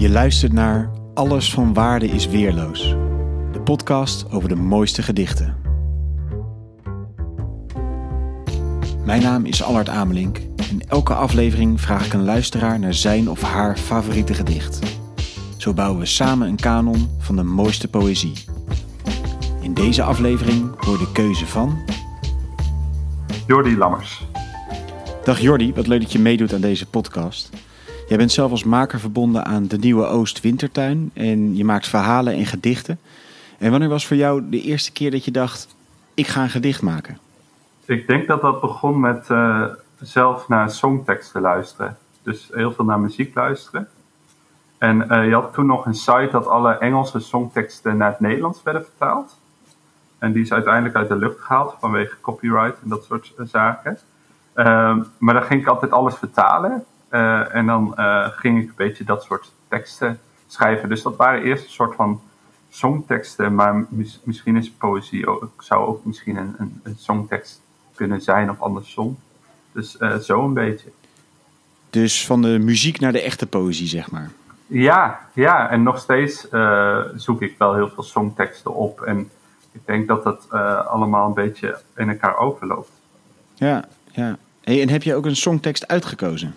[0.00, 2.88] Je luistert naar Alles van Waarde is Weerloos,
[3.52, 5.56] de podcast over de mooiste gedichten.
[9.04, 10.38] Mijn naam is Allard Amelink
[10.70, 14.78] en elke aflevering vraag ik een luisteraar naar zijn of haar favoriete gedicht.
[15.56, 18.44] Zo bouwen we samen een kanon van de mooiste poëzie.
[19.60, 21.78] In deze aflevering hoor de keuze van.
[23.46, 24.26] Jordi Lammers.
[25.24, 27.50] Dag Jordi, wat leuk dat je meedoet aan deze podcast.
[28.10, 32.34] Jij bent zelf als maker verbonden aan de Nieuwe Oost Wintertuin en je maakt verhalen
[32.34, 32.98] en gedichten.
[33.58, 35.76] En wanneer was voor jou de eerste keer dat je dacht:
[36.14, 37.18] ik ga een gedicht maken?
[37.84, 39.64] Ik denk dat dat begon met uh,
[40.00, 41.96] zelf naar songteksten luisteren.
[42.22, 43.88] Dus heel veel naar muziek luisteren.
[44.78, 48.62] En uh, je had toen nog een site dat alle Engelse songteksten naar het Nederlands
[48.62, 49.36] werden vertaald.
[50.18, 53.98] En die is uiteindelijk uit de lucht gehaald vanwege copyright en dat soort uh, zaken.
[54.52, 56.84] Ehm, maar dan ging ik altijd alles vertalen.
[57.10, 60.88] Uh, en dan uh, ging ik een beetje dat soort teksten schrijven.
[60.88, 62.20] Dus dat waren eerst een soort van
[62.68, 67.60] songteksten, maar mis, misschien is poëzie ook, zou ook misschien een, een, een songtekst
[67.94, 69.18] kunnen zijn of andersom.
[69.72, 70.88] Dus uh, zo een beetje.
[71.90, 74.30] Dus van de muziek naar de echte poëzie, zeg maar.
[74.66, 75.70] Ja, ja.
[75.70, 76.46] en nog steeds
[77.14, 79.00] zoek ik wel heel veel songteksten op.
[79.00, 79.30] En
[79.72, 80.50] ik denk dat dat
[80.86, 82.90] allemaal een beetje in elkaar overloopt.
[83.54, 84.38] Ja, ja.
[84.60, 86.54] Hey, en heb je ook een songtekst uitgekozen?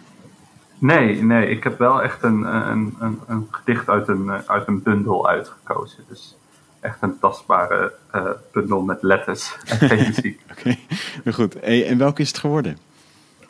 [0.83, 4.81] Nee, nee, ik heb wel echt een, een, een, een gedicht uit een, uit een
[4.81, 6.03] bundel uitgekozen.
[6.07, 6.37] Dus
[6.79, 10.41] echt een tastbare uh, bundel met letters en geen muziek.
[10.51, 10.77] Oké,
[11.19, 11.33] okay.
[11.33, 11.53] goed.
[11.61, 12.77] Hey, en welke is het geworden?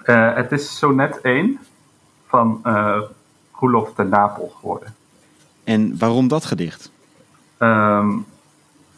[0.06, 1.60] Uh, het is Sonnet 1
[2.28, 3.02] van uh,
[3.52, 4.96] Roelof de Napel geworden.
[5.64, 6.92] En waarom dat gedicht?
[7.60, 8.26] Um,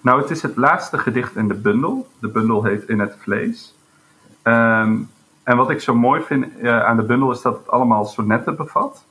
[0.02, 2.08] nou, het is het laatste gedicht in de bundel.
[2.20, 3.76] De bundel heet In het Vlees.
[4.44, 5.10] Um,
[5.46, 8.56] en wat ik zo mooi vind uh, aan de bundel is dat het allemaal sonnetten
[8.56, 9.06] bevat.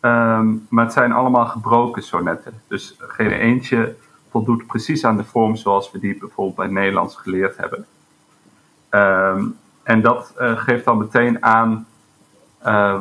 [0.00, 2.60] Um, maar het zijn allemaal gebroken sonnetten.
[2.68, 3.96] Dus geen eentje
[4.30, 7.86] voldoet precies aan de vorm zoals we die bijvoorbeeld bij Nederlands geleerd hebben.
[8.90, 11.86] Um, en dat uh, geeft dan meteen aan
[12.66, 13.00] uh,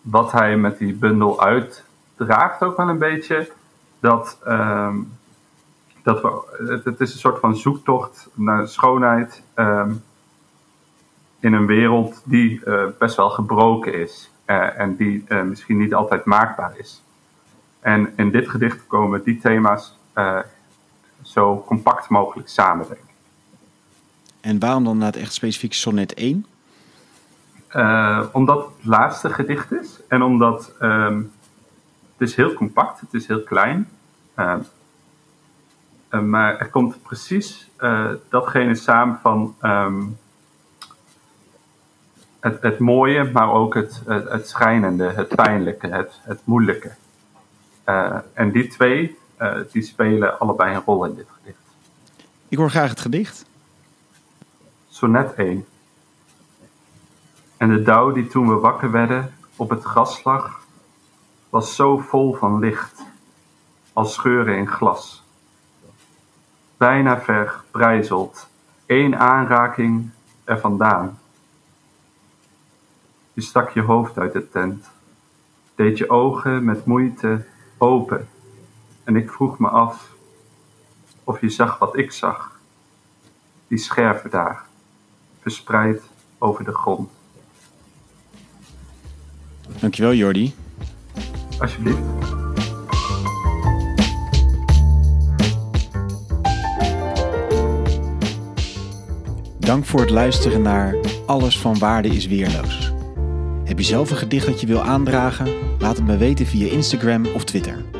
[0.00, 3.52] wat hij met die bundel uitdraagt ook wel een beetje.
[4.00, 5.12] Dat, um,
[6.02, 9.42] dat we, het, het, is een soort van zoektocht naar schoonheid
[11.40, 15.94] in een wereld die uh, best wel gebroken is uh, en die uh, misschien niet
[15.94, 17.02] altijd maakbaar is.
[17.80, 19.94] En in dit gedicht komen die thema's
[21.22, 23.14] zo compact mogelijk samen, denk ik.
[24.40, 26.46] En waarom dan het echt specifiek sonnet 1?
[28.32, 31.32] omdat het laatste gedicht is en omdat um,
[32.16, 33.88] het is heel compact, het is heel klein.
[36.10, 37.68] maar er komt precies
[38.28, 40.16] datgene samen van um,
[42.40, 46.90] het, het mooie, maar ook het, het, het schijnende, het pijnlijke, het, het moeilijke.
[47.86, 51.58] Uh, en die twee, uh, die spelen allebei een rol in dit gedicht.
[52.48, 53.46] Ik hoor graag het gedicht.
[54.88, 55.66] Sonnet 1.
[57.56, 60.60] En de dauw die toen we wakker werden op het gras lag,
[61.48, 63.02] was zo vol van licht,
[63.92, 65.22] als scheuren in glas.
[66.76, 68.48] Bijna verbrijzeld,
[68.86, 70.10] één aanraking
[70.44, 71.18] er vandaan
[73.36, 74.86] je stak je hoofd uit de tent,
[75.74, 77.44] deed je ogen met moeite
[77.78, 78.28] open
[79.04, 80.14] en ik vroeg me af
[81.24, 82.60] of je zag wat ik zag.
[83.68, 84.64] Die scherven daar,
[85.40, 86.02] verspreid
[86.38, 87.10] over de grond.
[89.80, 90.54] Dankjewel Jordi.
[91.58, 92.00] Alsjeblieft.
[99.58, 100.96] Dank voor het luisteren naar
[101.26, 102.94] Alles van Waarde is Weerloos.
[103.66, 105.48] Heb je zelf een gedicht dat je wil aandragen?
[105.78, 107.95] Laat het me weten via Instagram of Twitter.